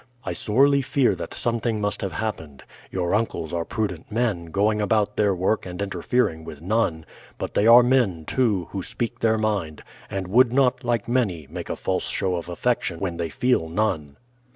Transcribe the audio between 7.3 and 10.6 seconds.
but they are men, too, who speak their mind, and would